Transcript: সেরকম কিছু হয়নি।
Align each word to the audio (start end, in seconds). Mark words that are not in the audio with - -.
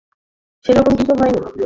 সেরকম 0.65 0.93
কিছু 0.95 1.13
হয়নি। 1.19 1.39